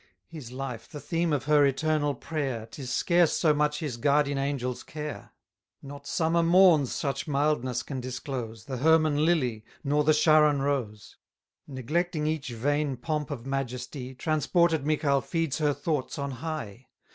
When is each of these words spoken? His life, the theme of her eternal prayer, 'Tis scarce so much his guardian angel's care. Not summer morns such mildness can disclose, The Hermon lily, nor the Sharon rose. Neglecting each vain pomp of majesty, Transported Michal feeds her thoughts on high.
His 0.27 0.51
life, 0.51 0.89
the 0.89 0.99
theme 0.99 1.31
of 1.31 1.43
her 1.43 1.63
eternal 1.63 2.15
prayer, 2.15 2.65
'Tis 2.65 2.89
scarce 2.89 3.33
so 3.37 3.53
much 3.53 3.81
his 3.81 3.97
guardian 3.97 4.39
angel's 4.39 4.81
care. 4.81 5.29
Not 5.83 6.07
summer 6.07 6.41
morns 6.41 6.91
such 6.91 7.27
mildness 7.27 7.83
can 7.83 8.01
disclose, 8.01 8.65
The 8.65 8.77
Hermon 8.77 9.23
lily, 9.25 9.63
nor 9.83 10.03
the 10.03 10.13
Sharon 10.13 10.63
rose. 10.63 11.17
Neglecting 11.67 12.25
each 12.25 12.49
vain 12.49 12.97
pomp 12.97 13.29
of 13.29 13.45
majesty, 13.45 14.15
Transported 14.15 14.87
Michal 14.87 15.21
feeds 15.21 15.59
her 15.59 15.71
thoughts 15.71 16.17
on 16.17 16.31
high. 16.31 16.87